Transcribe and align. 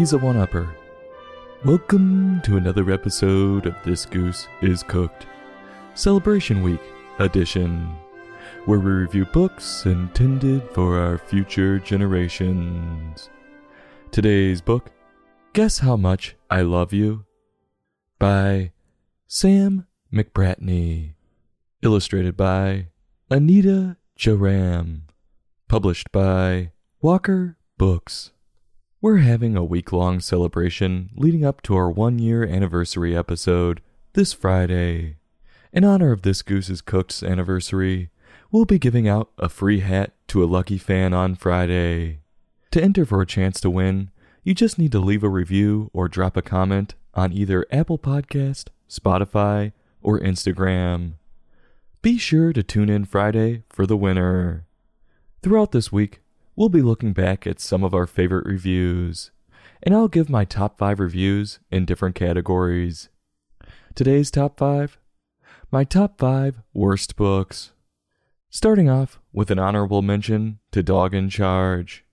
he's 0.00 0.14
a 0.14 0.18
one 0.18 0.38
upper. 0.38 0.74
Welcome 1.62 2.40
to 2.44 2.56
another 2.56 2.90
episode 2.90 3.66
of 3.66 3.74
This 3.84 4.06
Goose 4.06 4.48
is 4.62 4.82
Cooked, 4.82 5.26
Celebration 5.92 6.62
Week 6.62 6.80
edition, 7.18 7.94
where 8.64 8.78
we 8.78 8.90
review 8.90 9.26
books 9.26 9.84
intended 9.84 10.62
for 10.70 10.98
our 10.98 11.18
future 11.18 11.78
generations. 11.78 13.28
Today's 14.10 14.62
book, 14.62 14.90
Guess 15.52 15.80
How 15.80 15.96
Much 15.96 16.34
I 16.48 16.62
Love 16.62 16.94
You, 16.94 17.26
by 18.18 18.72
Sam 19.26 19.86
McBratney, 20.10 21.12
illustrated 21.82 22.38
by 22.38 22.86
Anita 23.28 23.98
Jeram, 24.16 25.02
published 25.68 26.10
by 26.10 26.70
Walker 27.02 27.58
Books. 27.76 28.32
We're 29.02 29.18
having 29.18 29.56
a 29.56 29.64
week 29.64 29.94
long 29.94 30.20
celebration 30.20 31.08
leading 31.14 31.42
up 31.42 31.62
to 31.62 31.74
our 31.74 31.90
one 31.90 32.18
year 32.18 32.44
anniversary 32.44 33.16
episode 33.16 33.80
this 34.12 34.34
Friday. 34.34 35.16
In 35.72 35.84
honor 35.84 36.12
of 36.12 36.20
this 36.20 36.42
Goose's 36.42 36.70
is 36.70 36.80
Cooked's 36.82 37.22
anniversary, 37.22 38.10
we'll 38.50 38.66
be 38.66 38.78
giving 38.78 39.08
out 39.08 39.30
a 39.38 39.48
free 39.48 39.80
hat 39.80 40.12
to 40.28 40.44
a 40.44 40.46
lucky 40.46 40.76
fan 40.76 41.14
on 41.14 41.34
Friday. 41.34 42.18
To 42.72 42.82
enter 42.82 43.06
for 43.06 43.22
a 43.22 43.26
chance 43.26 43.58
to 43.62 43.70
win, 43.70 44.10
you 44.44 44.52
just 44.52 44.78
need 44.78 44.92
to 44.92 45.00
leave 45.00 45.24
a 45.24 45.30
review 45.30 45.88
or 45.94 46.06
drop 46.06 46.36
a 46.36 46.42
comment 46.42 46.94
on 47.14 47.32
either 47.32 47.64
Apple 47.72 47.98
Podcast, 47.98 48.68
Spotify, 48.86 49.72
or 50.02 50.20
Instagram. 50.20 51.14
Be 52.02 52.18
sure 52.18 52.52
to 52.52 52.62
tune 52.62 52.90
in 52.90 53.06
Friday 53.06 53.62
for 53.70 53.86
the 53.86 53.96
winner. 53.96 54.66
Throughout 55.42 55.72
this 55.72 55.90
week, 55.90 56.20
we'll 56.60 56.68
be 56.68 56.82
looking 56.82 57.14
back 57.14 57.46
at 57.46 57.58
some 57.58 57.82
of 57.82 57.94
our 57.94 58.06
favorite 58.06 58.44
reviews, 58.44 59.30
and 59.82 59.94
I'll 59.94 60.08
give 60.08 60.28
my 60.28 60.44
top 60.44 60.76
5 60.76 61.00
reviews 61.00 61.58
in 61.70 61.86
different 61.86 62.14
categories. 62.14 63.08
Today's 63.94 64.30
top 64.30 64.58
5 64.58 64.98
My 65.70 65.84
top 65.84 66.18
5 66.18 66.60
worst 66.74 67.16
books. 67.16 67.72
Starting 68.50 68.90
off 68.90 69.18
with 69.32 69.50
an 69.50 69.58
honorable 69.58 70.02
mention 70.02 70.58
to 70.72 70.82
Dog 70.82 71.14
in 71.14 71.30
Charge, 71.30 72.04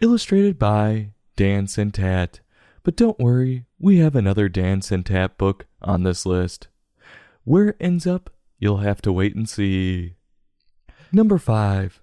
illustrated 0.00 0.58
by 0.58 1.10
Dan 1.36 1.66
Santat. 1.66 2.40
But 2.82 2.96
don't 2.96 3.18
worry, 3.18 3.66
we 3.78 3.98
have 3.98 4.16
another 4.16 4.48
Dan 4.48 4.80
Santat 4.80 5.36
book 5.36 5.66
on 5.82 6.04
this 6.04 6.24
list. 6.24 6.68
Where 7.44 7.68
it 7.68 7.76
ends 7.78 8.06
up, 8.06 8.30
you'll 8.58 8.78
have 8.78 9.02
to 9.02 9.12
wait 9.12 9.36
and 9.36 9.46
see. 9.46 10.14
Number 11.12 11.36
5 11.36 12.00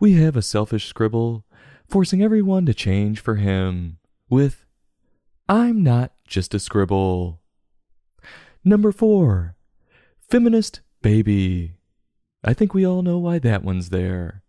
we 0.00 0.14
have 0.14 0.34
a 0.34 0.42
selfish 0.42 0.86
scribble 0.86 1.44
forcing 1.86 2.22
everyone 2.22 2.64
to 2.64 2.72
change 2.72 3.20
for 3.20 3.36
him 3.36 3.98
with 4.30 4.64
I'm 5.46 5.82
not 5.82 6.12
just 6.26 6.54
a 6.54 6.58
scribble. 6.58 7.42
Number 8.64 8.92
four, 8.92 9.56
feminist 10.18 10.80
baby. 11.02 11.74
I 12.42 12.54
think 12.54 12.72
we 12.72 12.86
all 12.86 13.02
know 13.02 13.18
why 13.18 13.38
that 13.40 13.62
one's 13.62 13.90
there. 13.90 14.42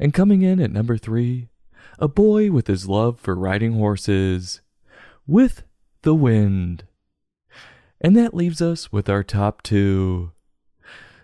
And 0.00 0.12
coming 0.12 0.42
in 0.42 0.60
at 0.60 0.72
number 0.72 0.98
three, 0.98 1.50
a 2.00 2.08
boy 2.08 2.50
with 2.50 2.66
his 2.66 2.88
love 2.88 3.20
for 3.20 3.36
riding 3.36 3.74
horses 3.74 4.60
with 5.26 5.62
the 6.02 6.14
wind. 6.14 6.84
And 8.00 8.16
that 8.16 8.34
leaves 8.34 8.60
us 8.60 8.90
with 8.90 9.08
our 9.08 9.22
top 9.22 9.62
two. 9.62 10.32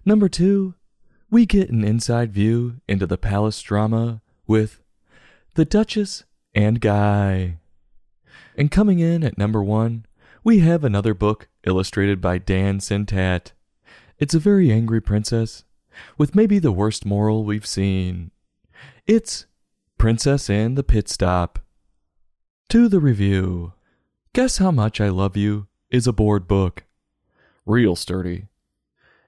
Number 0.04 0.28
two, 0.28 0.74
we 1.30 1.46
get 1.46 1.70
an 1.70 1.84
inside 1.84 2.32
view 2.32 2.76
into 2.88 3.06
the 3.06 3.18
palace 3.18 3.60
drama 3.62 4.20
with 4.46 4.80
The 5.54 5.64
Duchess 5.64 6.24
and 6.54 6.80
Guy. 6.80 7.58
And 8.56 8.70
coming 8.70 8.98
in 9.00 9.24
at 9.24 9.38
number 9.38 9.62
one, 9.62 10.06
we 10.44 10.60
have 10.60 10.84
another 10.84 11.14
book 11.14 11.48
illustrated 11.66 12.20
by 12.20 12.38
Dan 12.38 12.78
Santat. 12.78 13.52
It's 14.18 14.34
a 14.34 14.38
very 14.38 14.70
angry 14.70 15.00
princess, 15.00 15.64
with 16.16 16.34
maybe 16.34 16.58
the 16.58 16.72
worst 16.72 17.04
moral 17.04 17.44
we've 17.44 17.66
seen. 17.66 18.30
It's 19.06 19.46
Princess 19.98 20.48
and 20.50 20.76
the 20.76 20.84
Pit 20.84 21.08
Stop. 21.08 21.58
To 22.68 22.88
the 22.88 23.00
review 23.00 23.72
Guess 24.34 24.58
How 24.58 24.70
Much 24.70 25.00
I 25.00 25.08
Love 25.08 25.36
You 25.36 25.68
is 25.90 26.06
a 26.06 26.12
board 26.12 26.46
book. 26.46 26.84
Real 27.66 27.96
sturdy. 27.96 28.48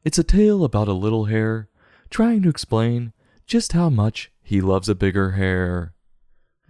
It's 0.04 0.18
a 0.18 0.24
tale 0.24 0.64
about 0.64 0.88
a 0.88 0.92
little 0.92 1.24
hare 1.26 1.68
trying 2.10 2.42
to 2.42 2.48
explain 2.48 3.12
just 3.46 3.72
how 3.72 3.88
much 3.88 4.30
he 4.42 4.60
loves 4.60 4.88
a 4.88 4.94
bigger 4.94 5.32
hare. 5.32 5.94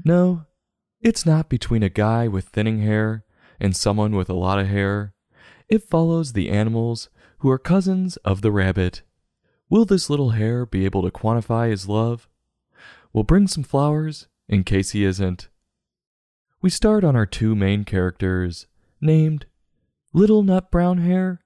No, 0.05 0.47
it's 1.01 1.27
not 1.27 1.49
between 1.49 1.83
a 1.83 1.89
guy 1.89 2.29
with 2.29 2.47
thinning 2.47 2.81
hair 2.81 3.25
and 3.61 3.77
someone 3.77 4.15
with 4.15 4.29
a 4.29 4.35
lot 4.35 4.59
of 4.59 4.69
hair. 4.69 5.15
It 5.69 5.89
follows 5.89 6.33
the 6.33 6.51
animals 6.51 7.09
who 7.39 7.51
are 7.51 7.59
cousins 7.59 8.17
of 8.19 8.43
the 8.43 8.53
rabbit. 8.53 9.03
Will 9.69 9.85
this 9.85 10.09
little 10.09 10.31
hare 10.31 10.65
be 10.65 10.85
able 10.85 11.03
to 11.03 11.11
quantify 11.11 11.71
his 11.71 11.89
love? 11.89 12.29
We'll 13.13 13.25
bring 13.25 13.47
some 13.47 13.65
flowers 13.65 14.29
in 14.49 14.65
case 14.65 14.91
he 14.91 15.05
isn't. 15.05 15.49
We 16.63 16.71
start 16.71 17.05
on 17.05 17.17
our 17.17 17.27
two 17.27 17.55
main 17.55 17.85
characters, 17.85 18.67
named 19.01 19.47
Little 20.13 20.43
Nut 20.43 20.71
Brown 20.71 20.99
Hare 20.99 21.41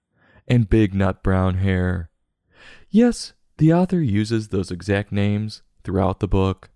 and 0.46 0.68
Big 0.68 0.94
Nut 0.94 1.22
Brown 1.22 1.56
Hare. 1.56 2.10
Yes, 2.88 3.32
the 3.60 3.74
author 3.74 4.00
uses 4.00 4.48
those 4.48 4.70
exact 4.70 5.12
names 5.12 5.60
throughout 5.84 6.20
the 6.20 6.26
book. 6.26 6.70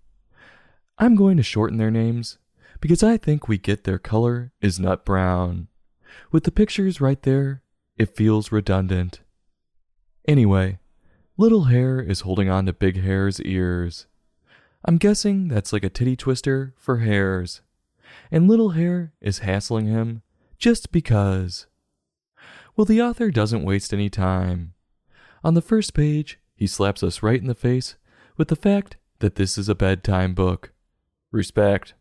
I'm 0.99 1.15
going 1.15 1.35
to 1.37 1.41
shorten 1.41 1.79
their 1.79 1.89
names 1.89 2.37
because 2.79 3.01
I 3.01 3.17
think 3.17 3.47
we 3.47 3.57
get 3.57 3.85
their 3.85 3.97
color 3.97 4.51
is 4.61 4.79
nut 4.79 5.03
brown. 5.03 5.67
With 6.31 6.43
the 6.43 6.51
pictures 6.51 7.01
right 7.01 7.19
there, 7.23 7.63
it 7.97 8.15
feels 8.15 8.51
redundant. 8.51 9.21
Anyway, 10.27 10.77
Little 11.37 11.63
Hare 11.63 11.99
is 11.99 12.19
holding 12.19 12.51
on 12.51 12.67
to 12.67 12.73
Big 12.73 13.01
Hare's 13.01 13.41
ears. 13.41 14.05
I'm 14.87 14.97
guessing 14.97 15.47
that's 15.47 15.73
like 15.73 15.83
a 15.83 15.89
titty 15.89 16.15
twister 16.15 16.75
for 16.77 16.99
hares. 16.99 17.61
And 18.29 18.47
Little 18.47 18.69
Hare 18.69 19.11
is 19.21 19.39
hassling 19.39 19.87
him 19.87 20.21
just 20.59 20.91
because. 20.91 21.65
Well, 22.77 22.85
the 22.85 23.01
author 23.01 23.31
doesn't 23.31 23.65
waste 23.65 23.91
any 23.91 24.11
time. 24.11 24.75
On 25.43 25.55
the 25.55 25.63
first 25.63 25.95
page, 25.95 26.37
he 26.55 26.67
slaps 26.67 27.03
us 27.03 27.21
right 27.21 27.39
in 27.39 27.47
the 27.47 27.55
face 27.55 27.95
with 28.37 28.47
the 28.47 28.55
fact 28.55 28.97
that 29.19 29.35
this 29.35 29.57
is 29.57 29.69
a 29.69 29.75
bedtime 29.75 30.33
book. 30.33 30.71
Respect. 31.31 31.93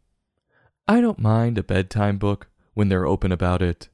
I 0.87 1.01
don't 1.01 1.19
mind 1.19 1.59
a 1.59 1.63
bedtime 1.63 2.19
book 2.19 2.49
when 2.75 2.89
they're 2.89 3.07
open 3.07 3.33
about 3.33 3.63
it. 3.63 3.89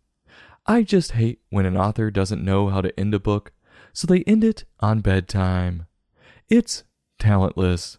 I 0.66 0.82
just 0.82 1.12
hate 1.12 1.40
when 1.48 1.66
an 1.66 1.76
author 1.76 2.10
doesn't 2.10 2.44
know 2.44 2.68
how 2.68 2.80
to 2.80 2.98
end 2.98 3.14
a 3.14 3.18
book, 3.18 3.52
so 3.92 4.06
they 4.06 4.22
end 4.24 4.44
it 4.44 4.64
on 4.80 5.00
bedtime. 5.00 5.86
It's 6.48 6.84
talentless. 7.18 7.98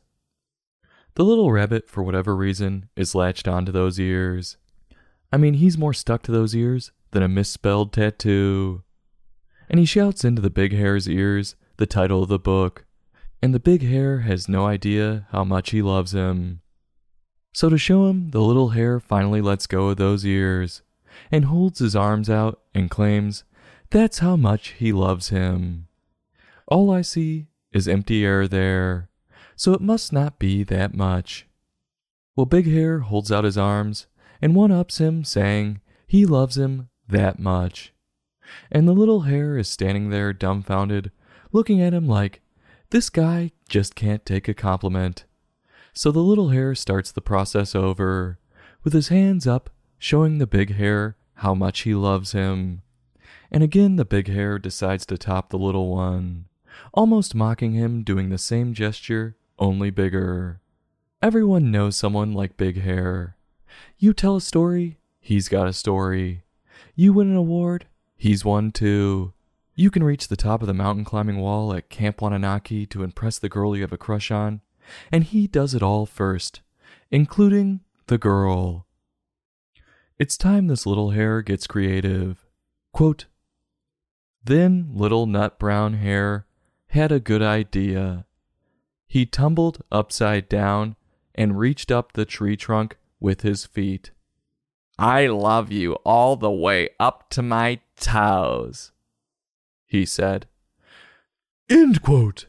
The 1.16 1.24
little 1.24 1.52
rabbit, 1.52 1.90
for 1.90 2.04
whatever 2.04 2.36
reason, 2.36 2.90
is 2.96 3.16
latched 3.16 3.48
onto 3.48 3.72
those 3.72 4.00
ears. 4.00 4.58
I 5.32 5.38
mean, 5.38 5.56
he's 5.56 5.78
more 5.78 5.94
stuck 5.94 6.22
to 6.24 6.32
those 6.32 6.56
ears 6.56 6.92
than 7.12 7.24
a 7.24 7.28
misspelled 7.28 7.94
tattoo. 7.94 8.84
And 9.70 9.80
he 9.80 9.86
shouts 9.86 10.24
into 10.24 10.42
the 10.42 10.50
big 10.50 10.74
hare's 10.74 11.08
ears 11.08 11.56
the 11.82 11.88
title 11.88 12.22
of 12.22 12.30
the 12.30 12.38
book, 12.38 12.86
and 13.42 13.56
the 13.56 13.60
big 13.60 13.82
hare 13.82 14.20
has 14.20 14.48
no 14.48 14.68
idea 14.68 15.26
how 15.32 15.44
much 15.44 15.72
he 15.72 15.82
loves 15.82 16.12
him. 16.12 16.62
So, 17.54 17.70
to 17.70 17.78
show 17.80 18.06
him, 18.06 18.30
the 18.30 18.40
little 18.40 18.70
hare 18.70 19.00
finally 19.00 19.42
lets 19.42 19.66
go 19.66 19.88
of 19.88 19.98
those 19.98 20.24
ears 20.24 20.84
and 21.32 21.46
holds 21.46 21.80
his 21.80 21.96
arms 21.96 22.30
out 22.30 22.62
and 22.76 22.88
claims 22.88 23.46
that's 23.90 24.20
how 24.20 24.36
much 24.36 24.76
he 24.78 24.94
loves 24.94 25.30
him. 25.30 25.88
All 26.68 26.92
I 26.92 27.02
see 27.02 27.48
is 27.74 27.88
empty 27.88 28.24
air 28.24 28.48
there, 28.48 29.10
so 29.56 29.74
it 29.74 29.82
must 29.82 30.14
not 30.14 30.38
be 30.38 30.64
that 30.66 30.94
much. 30.94 31.48
Well, 32.36 32.46
Big 32.46 32.68
Hare 32.68 33.00
holds 33.00 33.32
out 33.32 33.44
his 33.44 33.58
arms 33.58 34.06
and 34.40 34.54
one 34.54 34.72
ups 34.72 35.00
him, 35.00 35.24
saying 35.24 35.82
he 36.06 36.28
loves 36.28 36.60
him 36.60 36.90
that 37.10 37.40
much. 37.40 37.92
And 38.72 38.88
the 38.88 38.94
little 38.94 39.22
hare 39.22 39.58
is 39.58 39.68
standing 39.68 40.12
there 40.12 40.32
dumbfounded 40.32 41.12
looking 41.52 41.82
at 41.82 41.94
him 41.94 42.08
like, 42.08 42.42
this 42.90 43.10
guy 43.10 43.52
just 43.70 43.96
can't 43.96 44.26
take 44.26 44.48
a 44.48 44.54
compliment. 44.54 45.26
So 45.94 46.12
the 46.12 46.20
little 46.20 46.50
hare 46.50 46.76
starts 46.76 47.12
the 47.12 47.22
process 47.22 47.76
over, 47.76 48.40
with 48.84 48.94
his 48.94 49.10
hands 49.10 49.48
up, 49.48 49.70
showing 49.98 50.38
the 50.38 50.48
big 50.48 50.76
hare 50.76 51.16
how 51.36 51.54
much 51.54 51.82
he 51.82 51.94
loves 51.94 52.32
him. 52.32 52.82
And 53.52 53.64
again 53.64 53.96
the 53.96 54.06
big 54.06 54.28
hare 54.28 54.58
decides 54.58 55.06
to 55.08 55.18
top 55.18 55.50
the 55.50 55.58
little 55.58 55.90
one, 55.90 56.46
almost 56.94 57.36
mocking 57.36 57.74
him 57.74 58.04
doing 58.04 58.30
the 58.30 58.38
same 58.38 58.74
gesture, 58.74 59.36
only 59.60 59.90
bigger. 59.90 60.62
Everyone 61.22 61.70
knows 61.70 61.96
someone 61.96 62.34
like 62.34 62.58
Big 62.58 62.82
Hare. 62.82 63.36
You 64.00 64.12
tell 64.12 64.38
a 64.38 64.42
story, 64.42 64.98
he's 65.20 65.50
got 65.50 65.68
a 65.68 65.74
story. 65.74 66.44
You 66.96 67.14
win 67.14 67.30
an 67.30 67.36
award, 67.36 67.86
he's 68.18 68.44
won 68.44 68.72
too. 68.72 69.34
You 69.82 69.90
can 69.90 70.04
reach 70.04 70.28
the 70.28 70.36
top 70.36 70.62
of 70.62 70.68
the 70.68 70.76
mountain 70.76 71.04
climbing 71.04 71.40
wall 71.40 71.74
at 71.74 71.90
Camp 71.90 72.18
Wananaki 72.18 72.88
to 72.92 73.02
impress 73.02 73.40
the 73.40 73.50
girl 73.50 73.76
you 73.76 73.82
have 73.82 73.92
a 73.92 73.98
crush 73.98 74.30
on, 74.30 74.62
and 75.12 75.24
he 75.24 75.48
does 75.48 75.74
it 75.74 75.82
all 75.82 76.06
first, 76.06 76.62
including 77.10 77.80
the 78.06 78.20
girl. 78.20 78.86
It's 80.20 80.38
time 80.38 80.68
this 80.68 80.86
little 80.86 81.10
hare 81.10 81.42
gets 81.42 81.66
creative. 81.66 82.46
Quote 82.94 83.26
Then 84.44 84.92
little 84.94 85.26
nut 85.26 85.58
brown 85.58 85.96
hare 85.96 86.46
had 86.90 87.12
a 87.12 87.20
good 87.20 87.42
idea. 87.42 88.28
He 89.08 89.26
tumbled 89.26 89.84
upside 89.92 90.48
down 90.48 90.96
and 91.34 91.58
reached 91.58 91.92
up 91.92 92.14
the 92.14 92.26
tree 92.26 92.56
trunk 92.56 92.98
with 93.20 93.42
his 93.42 93.66
feet. 93.66 94.12
I 95.00 95.26
love 95.26 95.72
you 95.72 95.94
all 96.06 96.36
the 96.36 96.52
way 96.52 96.90
up 97.00 97.32
to 97.32 97.42
my 97.42 97.80
toes, 98.00 98.92
he 99.92 100.06
said. 100.06 100.48
End 101.70 102.02
quote. 102.02 102.46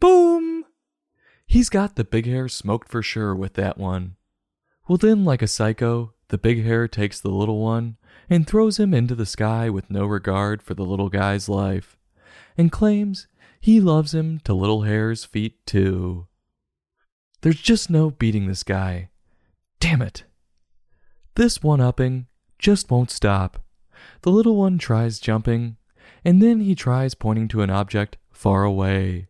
Boom! 0.00 0.66
He's 1.46 1.70
got 1.70 1.96
the 1.96 2.04
big 2.04 2.26
hare 2.26 2.46
smoked 2.46 2.90
for 2.90 3.02
sure 3.02 3.34
with 3.34 3.54
that 3.54 3.78
one. 3.78 4.16
Well, 4.86 4.98
then, 4.98 5.24
like 5.24 5.40
a 5.40 5.46
psycho, 5.46 6.12
the 6.28 6.36
big 6.36 6.62
hare 6.62 6.86
takes 6.86 7.20
the 7.20 7.30
little 7.30 7.58
one 7.58 7.96
and 8.28 8.46
throws 8.46 8.78
him 8.78 8.92
into 8.92 9.14
the 9.14 9.24
sky 9.24 9.70
with 9.70 9.90
no 9.90 10.04
regard 10.04 10.62
for 10.62 10.74
the 10.74 10.84
little 10.84 11.08
guy's 11.08 11.48
life, 11.48 11.96
and 12.58 12.70
claims 12.70 13.26
he 13.58 13.80
loves 13.80 14.12
him 14.12 14.40
to 14.40 14.52
little 14.52 14.82
hare's 14.82 15.24
feet 15.24 15.64
too. 15.64 16.26
There's 17.40 17.62
just 17.62 17.88
no 17.88 18.10
beating 18.10 18.46
this 18.46 18.62
guy. 18.62 19.08
Damn 19.80 20.02
it. 20.02 20.24
This 21.34 21.62
one 21.62 21.80
upping 21.80 22.26
just 22.58 22.90
won't 22.90 23.10
stop. 23.10 23.64
The 24.20 24.30
little 24.30 24.56
one 24.56 24.76
tries 24.76 25.18
jumping, 25.18 25.78
and 26.24 26.42
then 26.42 26.60
he 26.60 26.74
tries 26.74 27.14
pointing 27.14 27.48
to 27.48 27.62
an 27.62 27.70
object 27.70 28.16
far 28.30 28.64
away. 28.64 29.28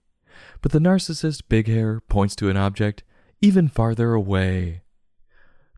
But 0.63 0.73
the 0.73 0.79
narcissist 0.79 1.43
Big 1.49 1.67
Hare 1.67 2.01
points 2.01 2.37
to 2.37 2.49
an 2.49 2.57
object 2.57 3.03
even 3.41 3.69
farther 3.69 4.13
away. 4.13 4.83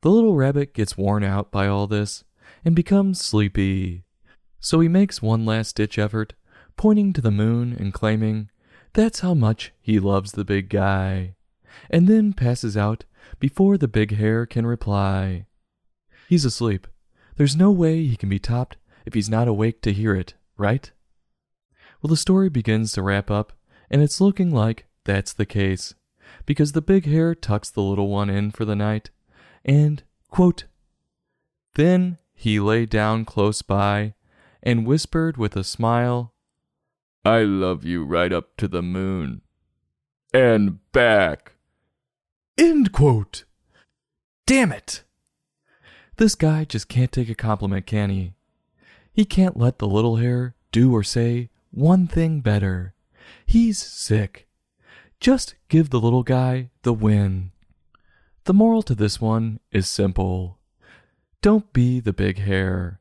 The 0.03 0.11
little 0.11 0.35
rabbit 0.35 0.75
gets 0.75 0.99
worn 0.99 1.23
out 1.23 1.53
by 1.53 1.69
all 1.69 1.87
this 1.87 2.25
and 2.65 2.75
becomes 2.75 3.21
sleepy. 3.21 4.05
So 4.59 4.81
he 4.81 4.89
makes 4.89 5.23
one 5.23 5.45
last 5.45 5.77
ditch 5.77 5.99
effort, 5.99 6.35
pointing 6.77 7.13
to 7.13 7.21
the 7.21 7.31
moon 7.31 7.77
and 7.79 7.93
claiming 7.93 8.51
that's 8.95 9.21
how 9.21 9.35
much 9.35 9.73
he 9.81 9.99
loves 9.99 10.33
the 10.33 10.45
big 10.45 10.69
guy, 10.69 11.35
and 11.89 12.09
then 12.09 12.33
passes 12.33 12.77
out 12.77 13.05
before 13.39 13.79
the 13.79 13.89
big 13.89 14.17
hare 14.17 14.45
can 14.45 14.67
reply. 14.67 15.47
He's 16.29 16.45
asleep. 16.45 16.87
There's 17.37 17.57
no 17.57 17.71
way 17.71 18.05
he 18.05 18.17
can 18.17 18.29
be 18.29 18.39
topped 18.39 18.77
if 19.07 19.15
he's 19.15 19.31
not 19.31 19.49
awake 19.49 19.83
to 19.83 19.93
hear 19.93 20.15
it, 20.15 20.35
right? 20.63 20.93
Well, 22.01 22.09
the 22.09 22.17
story 22.17 22.49
begins 22.49 22.93
to 22.93 23.03
wrap 23.03 23.31
up, 23.31 23.53
and 23.91 24.01
it's 24.01 24.21
looking 24.21 24.51
like 24.51 24.87
that's 25.05 25.33
the 25.33 25.45
case, 25.45 25.95
because 26.47 26.73
the 26.73 26.81
big 26.81 27.05
hare 27.05 27.35
tucks 27.35 27.69
the 27.69 27.83
little 27.83 28.09
one 28.09 28.31
in 28.31 28.53
for 28.53 28.65
the 28.65 28.77
night, 28.77 29.11
and, 29.65 30.05
quote, 30.31 30.65
then 31.75 32.19
he 32.33 32.61
lay 32.61 32.87
down 32.87 33.25
close 33.25 33.61
by 33.63 34.15
and 34.63 34.87
whispered 34.87 35.37
with 35.37 35.57
a 35.57 35.65
smile, 35.65 36.33
I 37.25 37.43
love 37.43 37.85
you 37.85 38.05
right 38.05 38.33
up 38.33 38.57
to 38.59 38.69
the 38.69 38.83
moon. 38.83 39.43
And 40.33 40.79
back. 40.93 41.55
End 42.57 42.93
quote. 42.93 43.45
Damn 44.47 44.73
it. 44.73 45.03
This 46.17 46.35
guy 46.35 46.65
just 46.65 46.89
can't 46.89 47.13
take 47.13 47.29
a 47.29 47.35
compliment, 47.35 47.87
can 47.87 48.11
he? 48.11 48.35
He 49.13 49.25
can't 49.25 49.59
let 49.59 49.79
the 49.79 49.89
little 49.89 50.17
hare 50.17 50.55
do 50.71 50.95
or 50.95 51.03
say 51.03 51.51
one 51.71 52.07
thing 52.07 52.41
better. 52.41 52.95
He's 53.45 53.79
sick. 53.79 54.49
Just 55.21 55.55
give 55.69 55.91
the 55.91 56.01
little 56.01 56.23
guy 56.23 56.71
the 56.83 56.93
win. 56.93 57.53
The 58.45 58.55
moral 58.55 58.83
to 58.85 58.95
this 58.95 59.21
one 59.21 59.61
is 59.71 59.89
simple. 59.89 60.59
Don't 61.43 61.73
be 61.73 62.01
the 62.01 62.13
big 62.13 62.39
hare. 62.39 63.01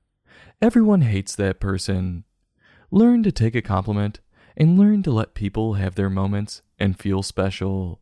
Everyone 0.61 1.01
hates 1.01 1.35
that 1.35 1.59
person. 1.59 2.25
Learn 2.91 3.23
to 3.23 3.31
take 3.31 3.55
a 3.55 3.61
compliment 3.61 4.19
and 4.57 4.77
learn 4.77 5.01
to 5.03 5.11
let 5.11 5.33
people 5.33 5.75
have 5.75 5.95
their 5.95 6.09
moments 6.09 6.61
and 6.77 6.99
feel 6.99 7.23
special. 7.23 8.01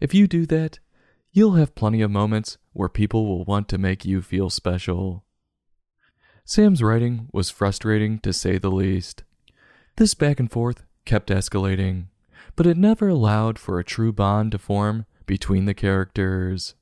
If 0.00 0.14
you 0.14 0.26
do 0.26 0.46
that, 0.46 0.78
you'll 1.32 1.54
have 1.54 1.74
plenty 1.74 2.00
of 2.00 2.10
moments 2.10 2.58
where 2.72 2.88
people 2.88 3.26
will 3.26 3.44
want 3.44 3.68
to 3.68 3.78
make 3.78 4.04
you 4.04 4.22
feel 4.22 4.50
special. 4.50 5.24
Sam's 6.44 6.82
writing 6.82 7.28
was 7.32 7.50
frustrating 7.50 8.18
to 8.20 8.32
say 8.32 8.58
the 8.58 8.70
least. 8.70 9.22
This 9.96 10.14
back 10.14 10.40
and 10.40 10.50
forth 10.50 10.84
kept 11.04 11.30
escalating, 11.30 12.06
but 12.56 12.66
it 12.66 12.76
never 12.76 13.08
allowed 13.08 13.58
for 13.58 13.78
a 13.78 13.84
true 13.84 14.12
bond 14.12 14.52
to 14.52 14.58
form 14.58 15.06
between 15.26 15.64
the 15.64 15.74
characters. 15.74 16.74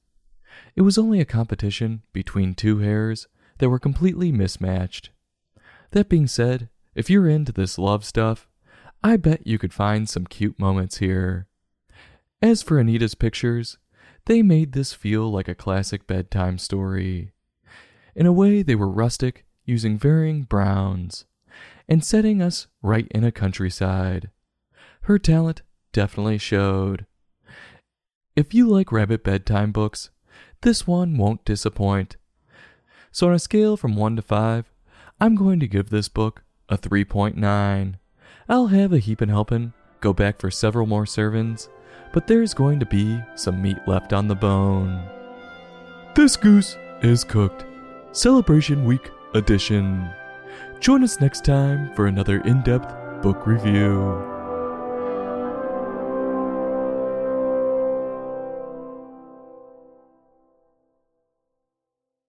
It 0.75 0.83
was 0.83 0.99
only 0.99 1.21
a 1.21 1.25
competition 1.25 2.03
between 2.13 2.55
two 2.55 2.79
hares 2.79 3.29
that 3.59 3.69
were 3.69 3.79
completely 3.79 4.33
mismatched. 4.33 5.11
That 5.91 6.09
being 6.09 6.27
said, 6.27 6.69
if 6.95 7.11
you're 7.11 7.29
into 7.29 7.53
this 7.53 7.79
love 7.79 8.05
stuff, 8.05 8.49
I 9.03 9.17
bet 9.17 9.47
you 9.47 9.59
could 9.59 9.73
find 9.73 10.09
some 10.09 10.27
cute 10.27 10.59
moments 10.59 10.99
here. 10.99 11.47
As 12.41 12.63
for 12.63 12.79
Anita's 12.79 13.15
pictures, 13.15 13.79
they 14.27 14.43
made 14.43 14.73
this 14.73 14.93
feel 14.93 15.31
like 15.31 15.49
a 15.49 15.55
classic 15.55 16.07
bedtime 16.07 16.59
story. 16.59 17.33
In 18.15 18.27
a 18.27 18.33
way, 18.33 18.63
they 18.63 18.75
were 18.75 18.89
rustic, 18.89 19.45
using 19.69 19.99
varying 19.99 20.43
browns, 20.43 21.27
and 21.89 22.05
setting 22.05 22.41
us 22.41 22.67
right 22.83 23.07
in 23.11 23.25
a 23.25 23.33
countryside. 23.33 24.31
Her 25.03 25.19
talent 25.19 25.63
definitely 25.93 26.39
showed. 26.39 27.07
If 28.35 28.55
you 28.55 28.69
like 28.69 28.93
rabbit 28.93 29.25
bedtime 29.25 29.73
books, 29.73 30.11
this 30.63 30.87
one 30.87 31.17
won't 31.17 31.45
disappoint. 31.45 32.17
So, 33.11 33.29
on 33.29 33.35
a 33.35 33.39
scale 33.39 33.77
from 33.77 33.97
1 33.97 34.17
to 34.17 34.23
5, 34.23 34.71
I'm 35.21 35.35
going 35.35 35.61
to 35.61 35.69
give 35.69 35.91
this 35.91 36.09
book 36.09 36.43
a 36.69 36.79
3.9. 36.79 37.95
I'll 38.49 38.67
have 38.69 38.93
a 38.93 38.99
heapin' 38.99 39.29
helpin', 39.29 39.73
go 40.01 40.13
back 40.13 40.41
for 40.41 40.51
several 40.51 40.87
more 40.87 41.05
servings, 41.05 41.69
but 42.13 42.27
there's 42.27 42.55
going 42.55 42.81
to 42.81 42.87
be 42.87 43.21
some 43.35 43.61
meat 43.61 43.79
left 43.87 44.13
on 44.13 44.29
the 44.29 44.35
bone. 44.35 45.03
This 46.15 46.37
goose 46.37 46.77
is 47.03 47.25
cooked. 47.25 47.65
Celebration 48.13 48.85
Week 48.85 49.11
edition. 49.35 50.11
Join 50.81 51.03
us 51.03 51.21
next 51.21 51.45
time 51.45 51.93
for 51.95 52.07
another 52.07 52.41
in 52.43 52.63
depth 52.63 52.95
book 53.23 53.47
review. 53.47 54.38